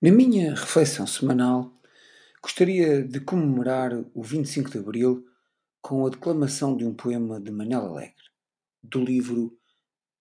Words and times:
Na 0.00 0.12
minha 0.12 0.54
reflexão 0.54 1.08
semanal, 1.08 1.76
gostaria 2.40 3.02
de 3.02 3.18
comemorar 3.18 3.92
o 4.14 4.22
25 4.22 4.70
de 4.70 4.78
Abril 4.78 5.28
com 5.82 6.06
a 6.06 6.08
declamação 6.08 6.76
de 6.76 6.84
um 6.84 6.94
poema 6.94 7.40
de 7.40 7.50
Manel 7.50 7.84
Alegre, 7.84 8.30
do 8.80 9.02
livro 9.04 9.58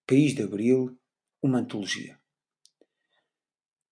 País 0.08 0.34
de 0.34 0.42
Abril, 0.42 1.00
uma 1.44 1.60
antologia. 1.60 2.20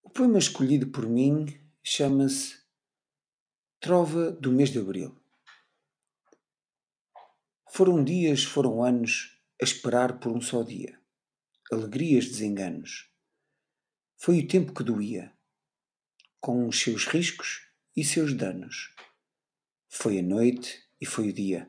O 0.02 0.10
poema 0.10 0.40
escolhido 0.40 0.88
por 0.88 1.08
mim 1.08 1.46
chama-se 1.84 2.58
Trova 3.80 4.32
do 4.32 4.52
mês 4.52 4.72
de 4.72 4.80
Abril. 4.80 5.16
Foram 7.70 8.04
dias, 8.04 8.44
foram 8.44 8.84
anos 8.84 9.40
a 9.62 9.64
esperar 9.64 10.20
por 10.20 10.32
um 10.32 10.42
só 10.42 10.64
dia, 10.64 11.00
alegrias, 11.72 12.26
desenganos. 12.26 13.08
Foi 14.18 14.40
o 14.40 14.48
tempo 14.48 14.74
que 14.74 14.84
doía 14.84 15.35
com 16.46 16.68
os 16.68 16.80
seus 16.80 17.08
riscos 17.08 17.72
e 17.98 18.06
seus 18.06 18.32
danos. 18.32 18.94
Foi 19.90 20.20
a 20.20 20.22
noite 20.22 20.80
e 21.02 21.04
foi 21.04 21.30
o 21.30 21.34
dia, 21.34 21.68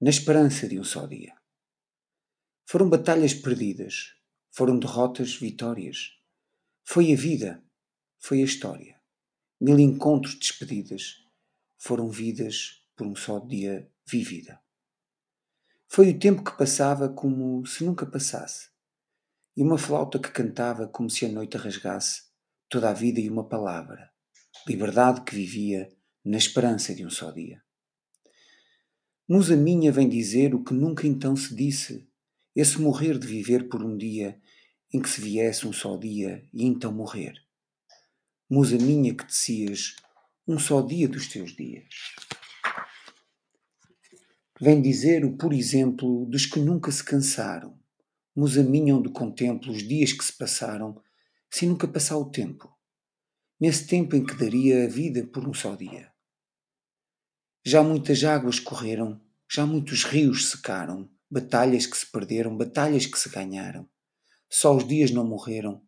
na 0.00 0.10
esperança 0.10 0.66
de 0.66 0.80
um 0.80 0.82
só 0.82 1.06
dia. 1.06 1.32
Foram 2.66 2.90
batalhas 2.90 3.34
perdidas, 3.34 4.16
foram 4.50 4.80
derrotas, 4.80 5.36
vitórias. 5.36 6.18
Foi 6.82 7.12
a 7.12 7.16
vida, 7.16 7.64
foi 8.18 8.40
a 8.40 8.44
história. 8.44 9.00
Mil 9.60 9.78
encontros, 9.78 10.34
despedidas, 10.34 11.24
foram 11.78 12.10
vidas 12.10 12.84
por 12.96 13.06
um 13.06 13.14
só 13.14 13.38
dia 13.38 13.88
vivida. 14.04 14.60
Foi 15.86 16.10
o 16.10 16.18
tempo 16.18 16.42
que 16.42 16.58
passava 16.58 17.08
como 17.08 17.64
se 17.64 17.84
nunca 17.84 18.04
passasse, 18.04 18.70
e 19.56 19.62
uma 19.62 19.78
flauta 19.78 20.18
que 20.18 20.32
cantava 20.32 20.88
como 20.88 21.08
se 21.08 21.24
a 21.24 21.28
noite 21.28 21.56
rasgasse 21.56 22.29
toda 22.70 22.88
a 22.88 22.92
vida 22.92 23.20
e 23.20 23.28
uma 23.28 23.46
palavra, 23.48 24.10
liberdade 24.66 25.22
que 25.22 25.34
vivia 25.34 25.92
na 26.24 26.38
esperança 26.38 26.94
de 26.94 27.04
um 27.04 27.10
só 27.10 27.32
dia. 27.32 27.60
Musa 29.28 29.56
minha 29.56 29.90
vem 29.90 30.08
dizer 30.08 30.54
o 30.54 30.62
que 30.62 30.72
nunca 30.72 31.06
então 31.06 31.34
se 31.34 31.52
disse, 31.54 32.08
esse 32.54 32.80
morrer 32.80 33.18
de 33.18 33.26
viver 33.26 33.68
por 33.68 33.82
um 33.84 33.96
dia 33.96 34.40
em 34.92 35.02
que 35.02 35.08
se 35.08 35.20
viesse 35.20 35.66
um 35.66 35.72
só 35.72 35.96
dia 35.96 36.44
e 36.52 36.64
então 36.64 36.92
morrer. 36.92 37.34
Musa 38.48 38.78
minha 38.78 39.14
que 39.14 39.26
tecias 39.26 39.96
um 40.46 40.58
só 40.58 40.80
dia 40.80 41.08
dos 41.08 41.26
teus 41.26 41.54
dias. 41.54 41.88
Vem 44.60 44.80
dizer 44.80 45.24
o 45.24 45.36
por 45.36 45.52
exemplo 45.52 46.24
dos 46.26 46.46
que 46.46 46.60
nunca 46.60 46.92
se 46.92 47.02
cansaram, 47.02 47.76
musa 48.34 48.62
minha 48.62 48.94
onde 48.94 49.08
contemplo 49.08 49.72
os 49.72 49.82
dias 49.82 50.12
que 50.12 50.24
se 50.24 50.36
passaram 50.36 51.00
sem 51.50 51.68
nunca 51.68 51.88
passar 51.88 52.16
o 52.16 52.30
tempo, 52.30 52.72
nesse 53.58 53.86
tempo 53.86 54.14
em 54.14 54.24
que 54.24 54.34
daria 54.34 54.84
a 54.84 54.88
vida 54.88 55.26
por 55.26 55.46
um 55.46 55.52
só 55.52 55.74
dia. 55.74 56.12
Já 57.64 57.82
muitas 57.82 58.22
águas 58.24 58.58
correram, 58.58 59.20
já 59.50 59.66
muitos 59.66 60.04
rios 60.04 60.50
secaram, 60.50 61.10
batalhas 61.30 61.86
que 61.86 61.96
se 61.96 62.06
perderam, 62.06 62.56
batalhas 62.56 63.04
que 63.04 63.18
se 63.18 63.28
ganharam. 63.28 63.88
Só 64.48 64.74
os 64.74 64.86
dias 64.86 65.10
não 65.10 65.26
morreram, 65.26 65.84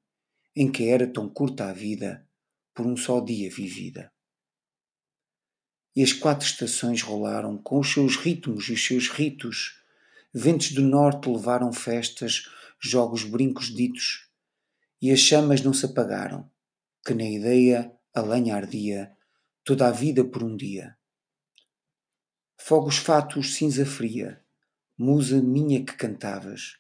em 0.55 0.71
que 0.71 0.89
era 0.89 1.07
tão 1.07 1.29
curta 1.29 1.69
a 1.69 1.73
vida, 1.73 2.29
por 2.75 2.87
um 2.87 2.97
só 2.97 3.21
dia 3.21 3.51
vivida. 3.51 4.13
E 5.95 6.03
as 6.03 6.13
quatro 6.13 6.47
estações 6.47 7.03
rolaram 7.03 7.57
com 7.57 7.79
os 7.79 7.93
seus 7.93 8.17
ritmos 8.17 8.69
e 8.69 8.73
os 8.73 8.85
seus 8.85 9.09
ritos. 9.09 9.83
Ventos 10.33 10.73
do 10.73 10.83
norte 10.83 11.29
levaram 11.29 11.73
festas, 11.73 12.49
jogos, 12.81 13.25
brincos 13.25 13.67
ditos, 13.75 14.32
e 15.03 15.11
as 15.11 15.19
chamas 15.19 15.61
não 15.61 15.75
se 15.75 15.85
apagaram, 15.85 16.49
que 17.05 17.13
na 17.13 17.25
ideia 17.25 17.93
a 18.15 18.23
lenha 18.23 18.55
ardia, 18.55 19.13
toda 19.65 19.89
a 19.89 19.91
vida 19.91 20.25
por 20.25 20.45
um 20.45 20.57
dia. 20.57 20.97
Fogos 22.57 22.99
fatos 22.99 23.57
cinza 23.57 23.85
fria, 23.85 24.47
musa 24.97 25.43
minha 25.43 25.85
que 25.85 25.97
cantavas, 25.97 26.79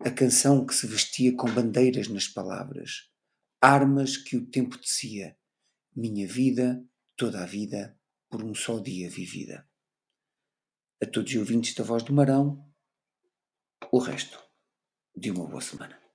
a 0.00 0.10
canção 0.10 0.66
que 0.66 0.74
se 0.74 0.88
vestia 0.88 1.36
com 1.36 1.48
bandeiras 1.48 2.08
nas 2.08 2.26
palavras, 2.26 3.08
armas 3.60 4.16
que 4.16 4.36
o 4.36 4.46
tempo 4.46 4.76
tecia, 4.76 5.38
minha 5.94 6.26
vida, 6.26 6.84
toda 7.16 7.44
a 7.44 7.46
vida, 7.46 7.96
por 8.28 8.42
um 8.42 8.56
só 8.56 8.80
dia 8.80 9.08
vivida. 9.08 9.68
A 11.00 11.06
todos 11.06 11.30
os 11.30 11.38
ouvintes 11.38 11.74
da 11.74 11.84
Voz 11.84 12.02
do 12.02 12.12
Marão, 12.12 12.68
o 13.92 13.98
resto 13.98 14.42
de 15.16 15.30
uma 15.30 15.46
boa 15.46 15.60
semana. 15.60 16.05